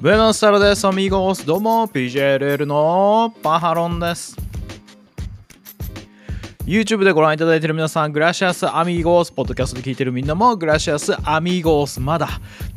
[0.00, 1.44] ブエノスタルデス、アミゴス。
[1.44, 4.36] どうも、PJLL のパハロンです。
[6.66, 12.28] YouTube でご覧いただいている皆さん、グラシアスアミーゴース、ポッドキャストで聞いているみんなも、グラシアスアミーゴース、まだ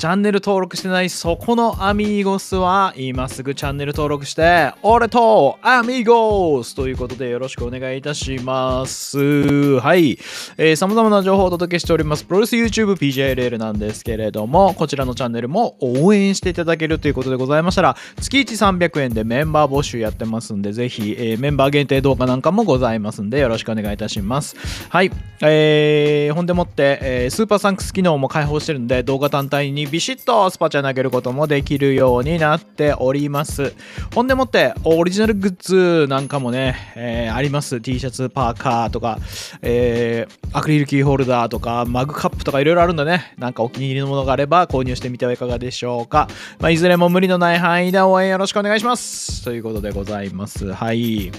[0.02, 9.80] チャンネル登録してないそこのアミーゴスは、今すぐチャンネル登録して、俺とアミーゴスということでよろしくお願いいたします。
[9.80, 10.18] はい。
[10.58, 24.56] えー、様々な情報をお届けしております、プロレス YouTube PJLL なんですけれども、こちらのチャンネルも応援していただけるということでございましたら、月1300円でメンバー募集やってますんで、ぜひ、えーメンバー限定動画なんかもございますんで、よろしくお願いいたします。
[24.90, 25.12] はい。
[25.42, 33.74] えー、ほんでもって、えースーパーサンクス機能も開放してるんで、動画単体にビシッとスパチャ投げることもできるようになっております。
[34.16, 37.82] ほんでもって、オリジナルグッズなんかもね、えーあります。
[37.82, 39.20] T シャツ、パーカーとか、
[39.62, 43.34] えーアクリルキーホルダーとか、マグカップとかいろいろあるんだね。
[43.38, 46.28] なんかお気に入りのものがあれば購入してみてはいかがでしょうか。
[46.60, 49.44] まあ、いずれも無理のない範囲で応援よろしくお願いします。
[49.44, 50.74] ということでございます。
[50.74, 51.32] はい。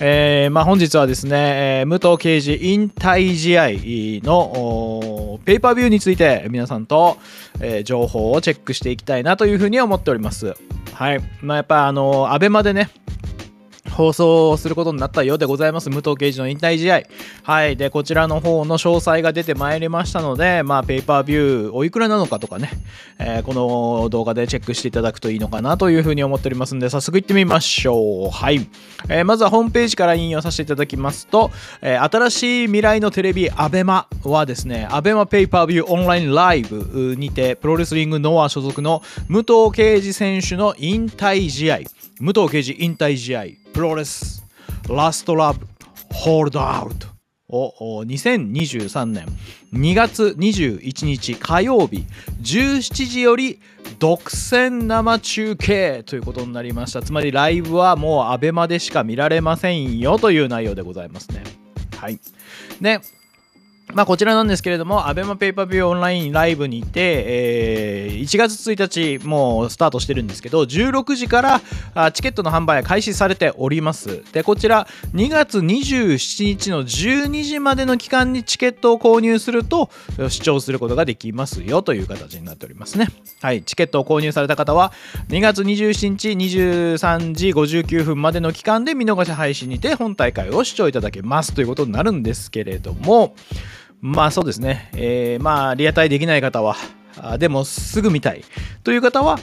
[0.00, 3.68] えーまあ、本日はですね、えー武藤敬司引退試合
[4.26, 7.18] のペーパービューについて皆さんと、
[7.60, 10.54] えー情報をチェックしていきたいなというふうに思っております。
[10.92, 11.20] はい。
[11.40, 12.90] まあ、やっぱあの、アベマでね、
[13.96, 15.88] 放送することになったようでございます。
[15.88, 17.02] 武藤敬司の引退試合。
[17.44, 17.76] はい。
[17.78, 22.70] で、こちらの方の詳細が出てまいりましたので、まあ、ペーパービューおいくらなのかとかね、
[23.18, 28.30] えーこの動画でチェックしていただくといいのかなというふうに思っておりますので、早速行ってみましょう。
[28.30, 28.68] はい。
[29.08, 31.50] えーまずはホームページから引用させていただきますと、
[31.80, 41.78] えー新しい未来のテレビアベマはですね、アベマペーパービューオンラインライブにて、プロレスリングノア所属の武藤敬司選手の引退試合、
[42.18, 44.42] 武藤敬司引退試合、プロレス
[44.88, 45.66] ラストラブ
[46.14, 47.08] ホールドアウト
[47.48, 49.26] を2023年
[49.74, 52.06] 2月21日火曜日
[52.40, 53.60] 17時より
[53.98, 57.02] 独占生中継ということになりました。
[57.02, 61.42] つまりライブはもうアベマでしか見られませんよという内容でございますね。
[61.98, 62.18] はい。
[62.80, 63.00] で
[63.94, 71.60] まあ、こちらなんですけれども、アベマペーパービューオンラインライブにて、えー1月1日、もうスタートしてるんですけど、16時から
[72.12, 74.24] チケットの販売が開始されております。
[74.32, 79.90] で、こちら、2月27日の12時までの期間にチケットを購入すると、
[80.28, 83.08] 視聴することができますよという形になっておりますね。
[83.40, 84.92] はい、チケットを購入された方は、
[85.28, 93.36] 2月27日23時59分までの期間で見逃し配信にて本大会を視聴いただけますということになるんですけれども、
[94.00, 96.76] まあそうですね、えーまあリアタイできない方は、
[97.20, 98.44] あでもすぐ見たい
[98.84, 99.38] という方は、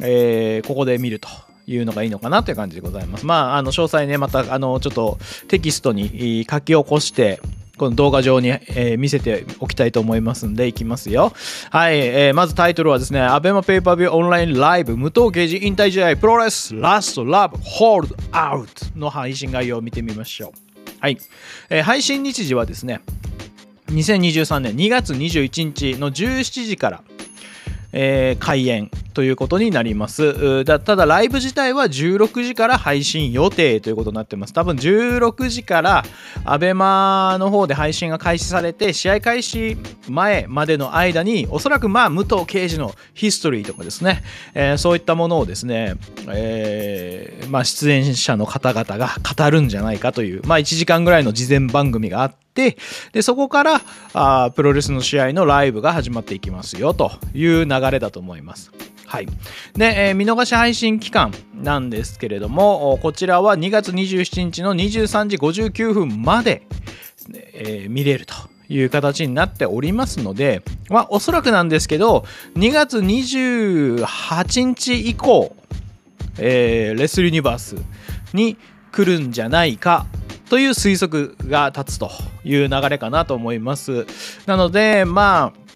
[0.00, 1.28] えーここで見ると。
[1.70, 3.26] いうのがいいのかなという感じでございます。
[3.26, 7.42] まあ、あの詳細ね、またあのちょっとテキストに書き起こして、
[7.76, 11.34] この動画上に、えー見せておきたいと思いますんで、いきますよ。
[11.70, 20.52] はい、えーまずタイトルはですね、アベマペーパービューオンラインライブ無党刑事引退試合プロレスラストラブホールドアウトの配信概要を見てみましょう。
[21.00, 21.18] はい、
[21.68, 23.02] えー配信日時はですね、
[23.88, 27.02] 2023年2月21日の17時から、
[27.92, 30.64] えー開演ということになります。
[30.64, 34.52] ただライブ自体は16時から配信予定ということになってます。
[34.52, 36.04] 多分16時から
[36.44, 39.76] アベマの方で配信が開始されて試合開始
[40.08, 44.22] 前までの間におそらくまあ武藤敬司のヒストリーとかですね、
[44.54, 45.94] えーそういったものをですね、
[46.28, 52.47] えーまあ、出演者の方々が語るんじゃないかという、まあ、1時間ぐらいの事前番組があって
[53.12, 53.80] でそこから
[54.14, 58.72] あプロレスの試合のライブが始まっていきますよという流れだと思います。
[59.06, 59.26] はい、
[59.74, 66.66] で、えー見逃し配信期間なんですけれどもこちらは2月27日の23時59分まで、
[67.54, 68.34] えー見れると
[68.68, 72.26] いう形になっておりますので、まあ、おそらくなんですけど
[72.56, 75.56] 2月28日以降、
[76.38, 77.76] えーレスルユニバース
[78.34, 78.58] に
[78.92, 80.06] 来るんじゃないか
[80.48, 82.10] という推測が立つと
[82.44, 84.06] いう流れかなと思います。
[84.46, 85.68] なので、まあ、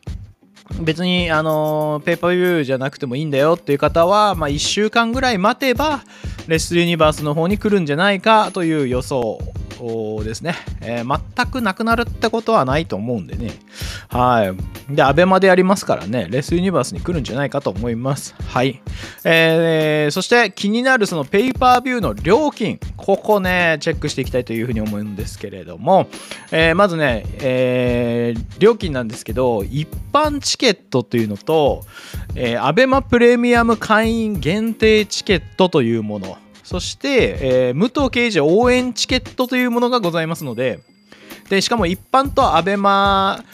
[0.81, 6.03] 別に、あのペーパービューじゃなくてもいいんだよっていう方は、まあ、1週間ぐらい待てば、
[6.49, 9.39] レスユニバースの方に来るんじゃないかという予想
[10.25, 13.51] ですね、えー全くなくなるってことはないと思うんでね。
[14.12, 14.55] は
[14.91, 14.94] い。
[14.94, 18.35] で、アベマでやりますからね、レスユニバースに来るんじゃないかと思います。
[18.47, 18.82] はい。
[19.25, 26.09] えーそして気になるそのペーパービューの料金、ここね、チェックしていきたいというふうに思うんですけれども、
[26.50, 31.85] えーまずね、えー料金なんですけど、一般チケットというのと、
[32.35, 40.81] えー、アベマプレミアム会員限定チケットというもの、そして、えー武藤敬司応援チケットというものがございますので、
[41.49, 43.44] でしかも一般とアベマ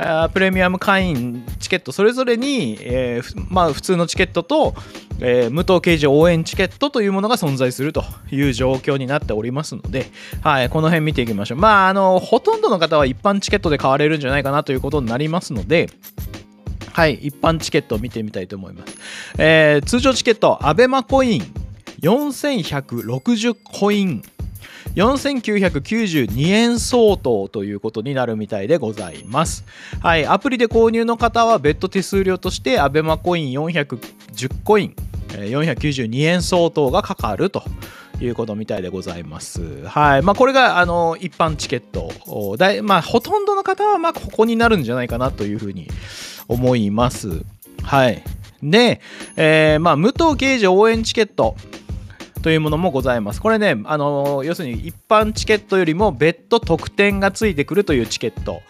[0.00, 4.74] あプレミアム会員チケットそれぞれに、えーまあ、普通のチケットと、
[5.20, 10.06] えー武藤刑事応援チケットというものが存在するという状況になっておりますので、
[10.42, 11.58] はい、この辺見ていきましょう。
[11.58, 15.90] まあ、あの、ほとんどの方は一般チケットで買われるんじゃないかなということになりますので、
[16.92, 18.94] はい、一般チケットを見てみたいと思います。
[19.38, 21.42] えー通常チケット、アベマコイン、
[22.02, 24.22] 4160コイン。
[24.94, 29.64] 4992円相当ということになるみたいでございます。
[30.00, 34.96] はい、アプリで購入の方は別途手数料としてアベマコイン410コイン
[35.28, 37.62] 492円相当がかかると
[38.20, 39.84] いうことみたいでございます。
[39.86, 40.22] はい。
[40.22, 42.56] まあ、これが、あの、一般チケット。
[42.56, 45.88] だいまあ、ほとんどの方は、ま、ここになるんじゃないかなというふうに
[46.48, 47.42] 思います。
[47.82, 48.22] はい。
[48.62, 49.00] で、
[49.36, 51.54] えーまあ、武藤刑事応援チケット。
[52.40, 53.40] というものもございます。
[53.40, 58.60] これね、あの要するに一般チケットよりも別途特典がついてくるというチケット。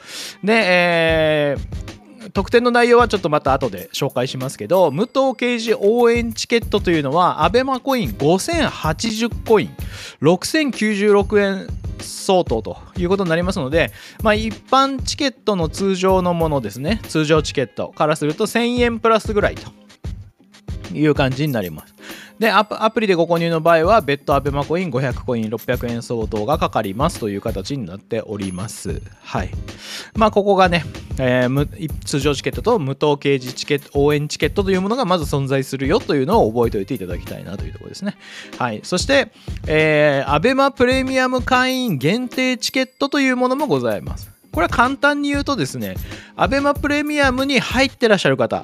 [0.43, 1.89] で、えー
[2.33, 9.71] 特典の内容はちょっとまた後で紹介しますけど、武藤刑事応援チケットというのは、アベマコイン5080コイン、
[10.21, 11.67] 6096円
[12.01, 13.93] 相当ということになりますので、
[14.23, 19.71] まあ、一般チケットの通常のものですね、通常チケットからすると1000円プラスぐらいと
[20.93, 21.95] いう感じになります。
[22.39, 29.03] でアプリでご購入の場合は別途アベマコイン500コイン600円相当がかかりますという形になっております。
[29.23, 29.51] はい。
[30.15, 30.85] まあここがね、
[31.19, 38.17] えー通常チケットと無糖刑事チケット応援チケットというものがまず存在するよというのを覚えておいていただきたいなというところですね。
[38.59, 38.81] はい。
[38.85, 39.33] そして、
[39.67, 44.39] えー、アベマプレミアム会員限定チケットというものもございます。
[44.53, 45.95] これは簡単に言うとですね
[46.37, 48.63] アベマプレミアムに入ってらっしゃる方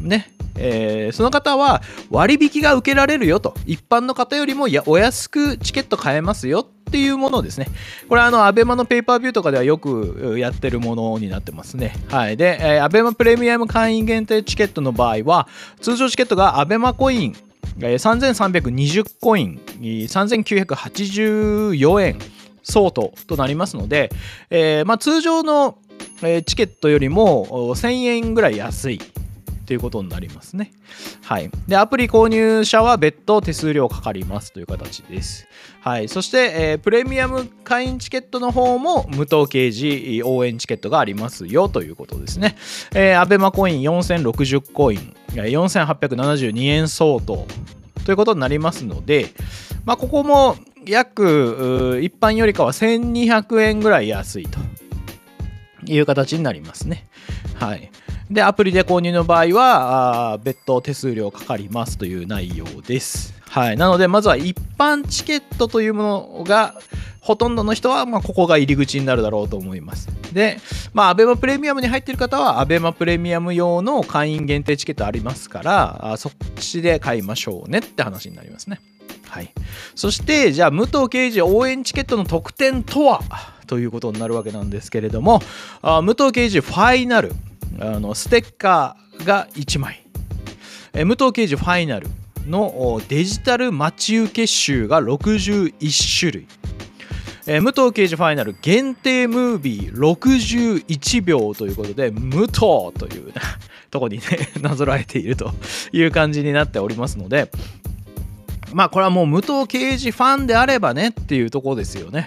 [0.00, 3.54] ねえーその方は割引が受けられるよと。
[3.66, 7.66] 一般の方よりもやお安くチケット買えますよっていうものですね。
[8.08, 11.94] これはあのアベマのペーパービューとかではよくやってるものになってますね。
[12.08, 12.36] はい。
[12.36, 15.48] で、えーアベマプレミアム会員限定チケットの場合は
[15.80, 17.36] 通常チケットがアベマコイン
[17.80, 22.18] えー3320コイン3984円
[22.62, 24.10] 相当となりますので、
[24.50, 25.78] えーまあ、通常の、
[26.46, 29.00] チケットよりも1000円ぐらい安い。
[29.68, 30.72] ということになりますね。
[31.22, 31.50] はい。
[31.66, 35.46] で、アプリ購入者は別途手数料かかりますという形です。
[35.82, 36.08] はい。
[36.08, 42.56] そして、えープレミアム会員チケットの方も無糖掲示応援チケットがありますよということですね。
[42.94, 47.46] えー、アベマコイン4060コイン、4872円相当
[48.06, 49.26] ということになりますので、
[49.84, 50.56] まあ、ここも
[50.86, 54.58] 約一般よりかは1200円ぐらい安いと
[55.84, 57.06] いう形になりますね。
[57.56, 57.90] はい。
[58.30, 63.34] で、アプリで購入の場合は、あ別途手数料かかりますという内容です。
[63.48, 63.76] はい。
[63.76, 66.74] なので、まずは一般チケットというものが、
[67.20, 70.08] ほとんどの人は、ま、ここが入り口になるだろうと思います。
[70.32, 70.60] で、
[70.92, 78.80] まあ、アベマプレミアムに入ってる方は、アベマプレミアム用の会員限定チケットありますから、あそっちで買いましょうねって話になりますね。
[79.26, 79.50] はい。
[79.94, 83.20] そして、じゃあ、武藤刑事応援チケットの特典とは？
[83.66, 85.42] ということになるわけなんですけれども、
[85.82, 87.34] あ武藤刑事ファイナル、
[87.80, 90.04] あのステッカーが1枚、
[90.92, 92.08] えー武藤刑事ファイナル
[92.46, 96.46] のデジタル待ち受け集が61種類、
[97.46, 102.50] えー武藤刑事ファイナル限定ムービー61秒ということで武藤
[102.98, 103.32] という
[103.90, 104.24] とこにね
[104.60, 105.52] なぞらえていると
[105.92, 107.50] いう感じになっておりますので。
[108.74, 112.26] まあこれはもう武藤刑事ファンであればねっていうとこですよね。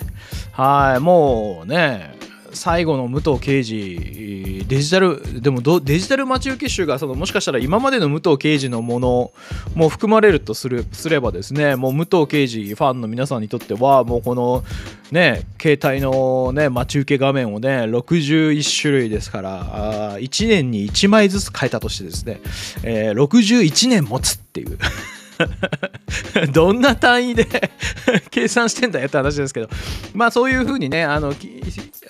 [0.53, 2.15] はいもうね
[2.53, 9.31] 最後の武藤刑事デジタルでもどデジタル待ち受け集がそのもしかしたら今までの武藤刑事のもの
[9.75, 14.63] も含まれるとするすればですねもう武藤刑事ファンの皆さんにとってはもうこの
[15.11, 22.39] ね携帯のね待ち受け画面をね61種類ですからあ1年に1枚ずつ変えたとしてですね、
[22.83, 24.77] えー61年持つっていう。
[26.53, 27.47] どんな単位で
[28.29, 29.69] 計算してんだよって話ですけど。
[30.13, 31.33] まあそういうふうにねあの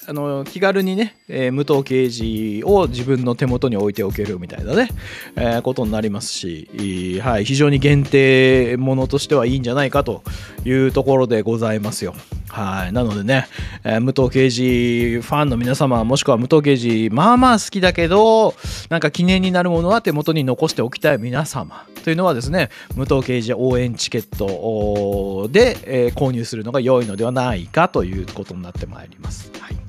[0.07, 4.89] あの気軽にね、えー武藤刑事を自分の手元に置いておけるみたいなね、
[5.35, 10.23] えーことになりますし、はい、非常に限定ものとしてはいいんじゃないかと
[10.65, 12.13] いうところでございますよ。
[12.49, 13.47] はい、なのでね、
[13.83, 18.55] えー武藤刑事ファンの皆様もしくは武藤刑事まあまあ好きだけど
[18.89, 29.49] なんか記念になるものは手元に残しておきたい皆様というのはですね武藤刑事応援チケットで、えー購入するのが良いのではないかということになってまいります。
[29.59, 29.80] はい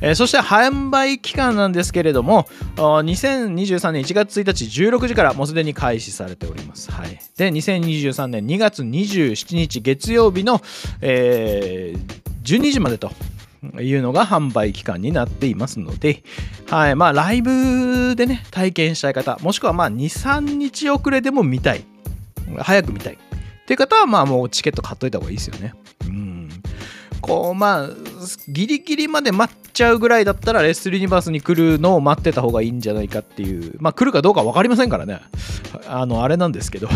[0.00, 6.90] えーそして販売期間なんですけれども、2023年1月1日16時からもうすでに開始されております。
[6.90, 10.60] はい、で、2023年2月27日月曜日の、
[11.00, 13.10] えー12時までと
[13.80, 16.22] いうのが販売期間になっていますので、
[16.68, 16.94] はい。
[16.94, 21.84] まあ、ライブでね、体験したい方、もしくはまあ、2、3日遅れでも見たい。
[22.58, 23.14] 早く見たい。
[23.14, 23.16] っ
[23.66, 25.74] ていう方は、まあ、もうチケット買っといた方がいいですよね。
[27.26, 27.88] こう、まあ、
[28.48, 35.20] ギリギリまで待っちゃうぐらいだったら、レッスリニバースに来るのを待ってた方がいいんじゃないかっていう、まあ、来るかどうか分かりませんからね。
[35.88, 36.88] あの、あれなんですけど。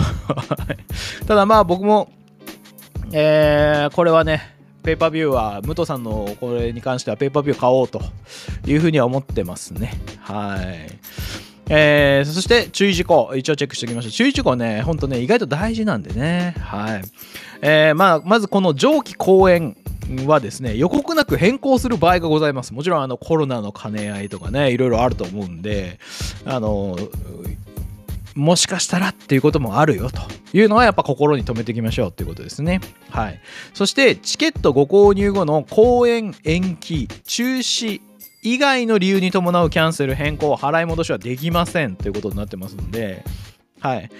[1.26, 2.10] ただまあ、僕も、
[3.12, 8.00] えー、これはね、ペーパービューは、武藤さんのこれに関してはペーパービュー買おうと
[8.66, 9.92] いうふうには思ってますね。
[10.20, 10.98] はい。
[11.72, 14.10] えー、そして注意事項、一応チェックしておきましょう。
[14.10, 16.54] 注意事項ね、ほんとね、意外と大事なんでね。
[16.60, 17.02] はい。
[17.62, 19.76] えー、まあ、まずこの上記公演
[20.26, 22.74] はですね、予告なく変更する場合がございます。
[22.74, 25.98] もちろんあのコロナの兼ね合いとかね、いろいろあると思うんで、
[26.44, 26.96] あの、
[28.34, 30.20] もしかしたらっていうこともあるよと
[30.56, 32.80] いうのはやっぱ心に留めていきましょうということですね。
[33.10, 33.40] はい。
[33.74, 38.00] そしてチケットご購入後の公演延期、中止
[38.42, 43.24] 以外の理由に伴うキャンセル変更、払い戻しはできませんということになってますので、
[43.80, 44.10] はい。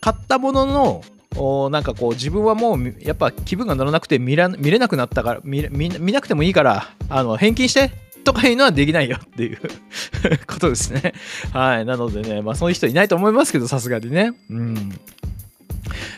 [0.00, 1.04] 買ったものの
[1.36, 7.90] おなんかこう自分はもうやっぱ気分が乗らなくて見ら見れなくなったから見見なくてもいいからあの返金して
[8.24, 9.58] とかいうのはできないよっていう
[10.46, 11.14] ことですね。
[11.52, 11.86] はい。
[11.86, 14.34] なのでね、まあそういう人いないと思いますけど、さすがにね。
[14.50, 15.00] うん。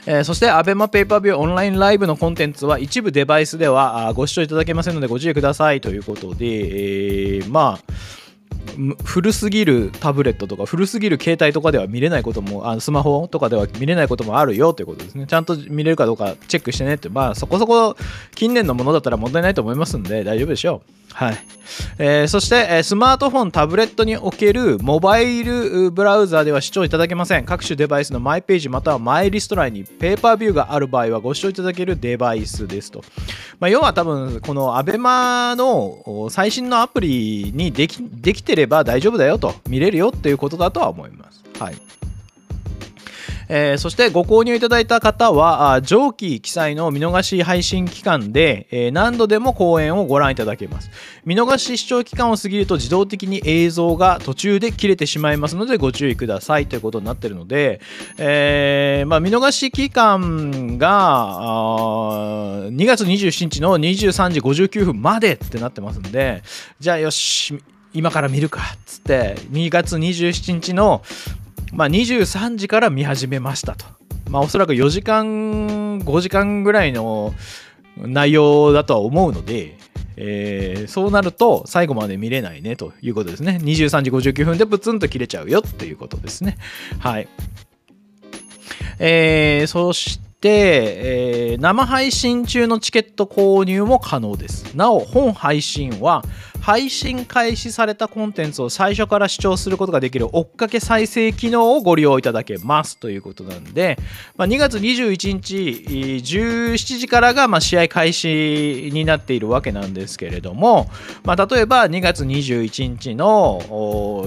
[0.07, 7.93] えー、そして ABEMA ペーパービューオンラインライブのコンテンツは一部デバイスではご視聴いただけませんのでご注意くださいということで、えー、まあ
[9.05, 15.27] 古すぎるタブレットとか古すぎる携帯とかでは見れないこともあのスマホとかでは見れないこともあるよということですね。
[15.27, 17.09] ちゃんと見れるかどうかチェックしてねって。
[17.09, 17.97] まあそこそこ
[18.35, 21.01] 近年のものだったら問題ないと思いますんで大丈夫でしょう。
[21.13, 21.39] はい、
[21.99, 27.45] えー、そして、えスマートフォンタブレットにおけるモバイルブラウザでは視聴いただけません。
[27.45, 33.03] 各種デバイスのマイページまたはマイリスト欄にペーパービューがある場合はご視聴いただけるデバイスですと、
[33.59, 41.91] まあ、要は多分この ABEMA の最新のアプリにできできてれば大丈夫だよと見れるよっていうことだとは思いますはい
[43.53, 50.89] えー、そしてご購入いただいた方は、上記記載の見逃し配信期間で、えー、何度でも公演をご覧いただけます。
[51.25, 57.81] 見逃し視聴期間を過ぎると自動的に映像が途中で切れてしまいますのでご注意くださいということになっているので、
[58.19, 61.09] えー、まあ、見逃し期間が
[62.71, 66.45] 2月27日の23時59分までってなってますんで、
[66.79, 67.61] じゃあよし、
[67.93, 71.03] 今から見るかっつって2月27日の
[71.73, 73.85] まあ、23時から見始めましたと。
[74.29, 77.35] まあ、おそらく4時間、5時間ぐらいの
[77.97, 79.77] 内容だとは思うので、
[80.17, 83.59] えー、そうなると最後まで見れないねということですね。
[83.63, 86.59] 23時59分でプツンと切れちゃうよっていうことですね。
[86.99, 87.29] はい。
[88.99, 94.75] えー、そして、えー、生配信中のチケット購入も可能です。
[94.75, 96.23] なお、本配信は
[96.61, 103.99] 配信開始されたコンテンツを最初から視聴することができる追っかけ再生機能をご利用いただけますということなんで、
[104.37, 105.57] まあ、2月21日
[106.23, 110.91] 17時からがま試合開始になっているわけなんですけれども、
[111.25, 113.61] まあ、例えば2月21日の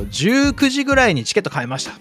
[0.09, 1.93] 19時ぐらいにチケット買いました。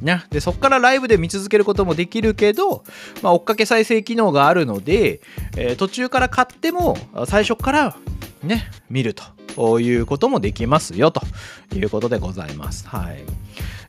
[0.00, 2.84] ね、でそこからライブで見続けることもできるけど、
[3.22, 5.20] まあ、追っかけ再生機能があるので、
[5.56, 7.96] えー、途中から買っても最初から
[8.44, 9.14] ね見る
[9.56, 11.22] ということもできますよと
[11.74, 12.86] いうことでございます。
[12.88, 13.22] はい。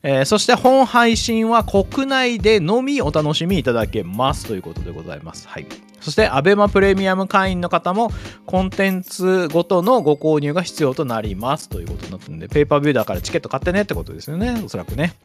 [0.04, 5.48] えー、そして本配信は国内でのみお楽しみいただけますということでございます。
[5.48, 5.66] はい。
[6.00, 8.12] そして ABEMA プレミアム会員の方も
[8.46, 15.16] コンテンツごとのご購入が必要となりますということになってるんで、ペーパービューだからチケット買ってねってことですよね、おそらくね。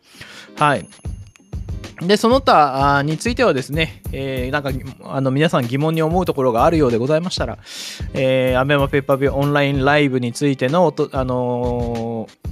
[0.56, 0.88] はい。
[2.00, 4.71] で、その他についてはですね、えー、なんか、
[5.04, 7.59] あの、皆さん疑問に思うところがあるようでございましたら、
[8.14, 12.50] えー、アメマペッパービューオンラインライブについての、あのー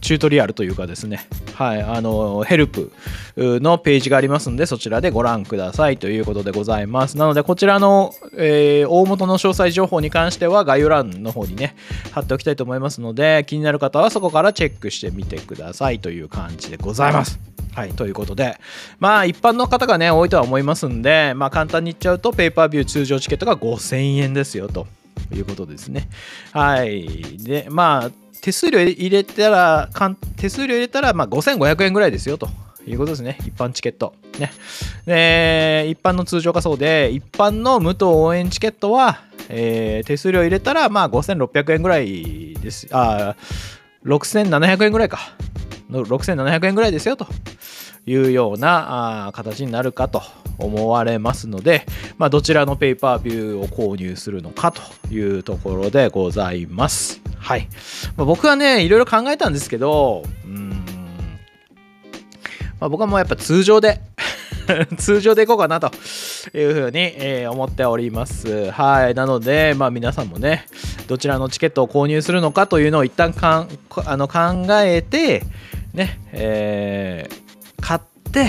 [0.00, 2.92] チュートリアルというかですね、はい、あの、ヘルプ
[3.36, 7.16] のページがありますので、そちらでご覧くださいということでございます。
[7.16, 11.74] なので、こちらの、えー、大元の詳細情報に関しては概要欄の方にね、
[12.12, 17.38] 貼っておきたいと思いますので、気になる方はそこからチェックしてみてくださいという感じでございます。
[17.78, 18.58] はい、ということで、
[18.98, 24.88] まあ一般の方がね、多いとは思いますんで、まあ簡単に言っちゃうと、ペーパービュー通常チケットが5000円ですよと
[25.32, 26.08] いうことですね。
[26.50, 27.38] はい。
[27.38, 29.88] で、まあ、手数料入れたら、
[30.36, 32.48] 手数料入れたら、まあ5500円ぐらいですよと。
[32.84, 33.36] いうことですね。
[33.42, 34.14] 一般チケット。
[34.40, 34.50] ね。
[35.06, 39.20] で、一般の通常仮想で、一般の無糖応援チケットは、
[39.50, 42.88] えー、手数料入れたら、まあ5600円ぐらいです。
[42.90, 43.36] あ、
[44.04, 45.20] 6700円ぐらいか。
[45.90, 47.26] 6700円ぐらいですよと
[48.08, 50.22] いうような形になるかと
[50.58, 51.86] 思われますので、
[52.16, 57.20] まあ、どちらのペーパービューを購入するのかというところでございます。
[57.36, 57.68] はい。
[58.16, 60.70] まあ、僕はね、いろいろ考えたんですけど、うん、
[62.80, 64.00] まあ、僕はもうやっぱ通常で
[64.98, 65.90] 通常でいこうかなと
[66.54, 68.70] いうふうに、え、思っております。
[68.70, 69.14] はい。
[69.14, 70.66] なので、まあ皆さんもね、
[71.06, 73.68] どちらのチケットを購入するのかというのを一旦かん
[74.04, 75.42] あの考えて、
[75.94, 77.47] ね、えー、
[77.80, 78.00] 買っ
[78.32, 78.48] て、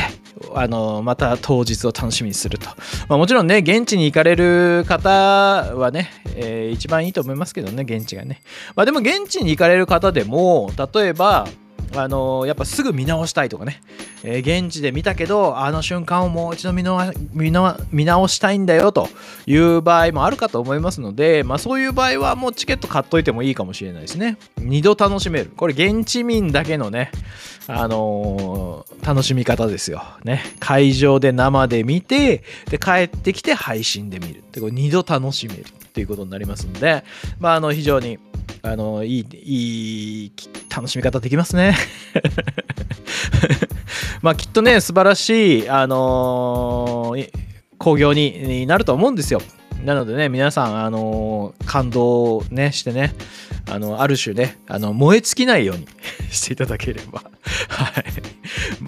[0.53, 2.67] あのまた当日を楽しみにすると、
[3.07, 8.41] まあ、もちろんね現地に行かれる方はね、えー、一番いいと思いますけどね現地がね、
[8.75, 11.47] まあ、でも現地に行かれる方でも例えば
[11.95, 13.81] あのやっぱすぐ見直したいとかね、
[14.23, 19.09] えー、現地で見たけどあの瞬間をもう一度見直したいんだよと
[19.47, 27.11] いう場合もあるかと思いますので、まあ、そういう場合はもうチケット買っといてもいいかもしれないですね二度楽しめるこれ現地民だけのね
[27.71, 30.01] あのー、楽しみ方ですよ。
[30.23, 30.41] ね。
[30.59, 34.43] 会場で生で見て、で、帰ってきて配信で見る。
[34.51, 37.03] で、これ2度楽しめるっていうことになりますんで、
[37.39, 38.17] まあ、あの、非常に、
[38.61, 40.31] あの、いい、いい、
[40.73, 41.75] 楽しみ方できますね。
[44.21, 47.31] まあ、きっとね、素晴らしい、あのー、
[47.77, 49.41] 興行になると思うんですよ。
[49.83, 53.15] なのでね、皆さん、あのー、感動ね、してね、
[53.69, 55.87] あの、ある種ね、あの、燃え尽きないように
[56.31, 57.23] していただければ。
[57.69, 58.03] はい。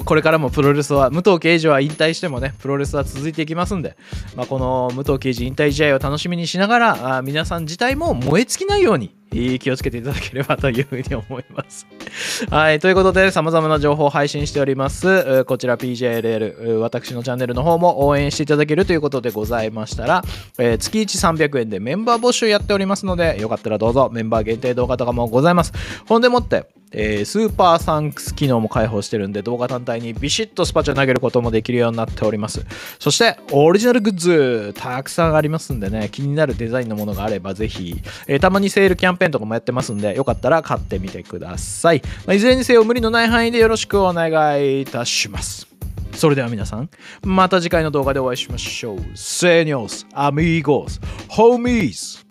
[0.03, 3.95] これからもプロレスは、武藤刑事は引退してもね、プロレスは続いていきますんで、
[4.35, 11.87] まあ、この武藤刑事引退試合を楽しみにしながら、あ皆さん自体も燃え尽きないように、気をつけていただければというふうに思います。
[12.51, 12.79] はい。
[12.79, 15.45] ということで、様々な情報を配信しております。
[15.45, 20.23] こちら PJLL、私のチャンネルの方も応援していただけるということでございましたら、
[20.59, 25.71] え、月1300円でメンバー募集やっておりますので、よかったらどうぞメンバー限定動画とかもございます。
[26.07, 32.65] ほんでもって、えー、スーパーサンクス機能も開放してるんで動画単体にビシッとスパチャ投げることもできるようになっております。
[32.99, 45.67] そしてオリジナルグッズたくさんありますんでね気になるデザインのものがあればぜひ、えー、たまにセールキャンペーンとかもやってますんでよかったら買ってみてください、まあ、いずれにせよ無理のない範囲でよろしくお願いいたします。
[46.13, 46.89] それでは皆さん、
[47.23, 48.99] また次回の動画でお会いしましょう。
[49.15, 50.99] セニョス、アミーゴス、
[51.29, 52.25] ホーミーズ、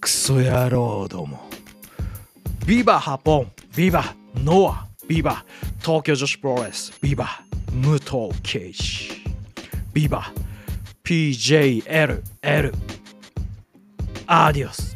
[0.00, 1.43] クソ野郎ども。
[2.66, 4.02] ビバハポン、ビバ
[4.36, 5.44] ノア、ビバ
[5.82, 7.28] 東京女子プロレス、ビバ
[7.70, 9.22] 武藤圭司、
[9.92, 10.32] ビバ
[11.04, 12.22] PJLL、
[14.26, 14.93] アディオス。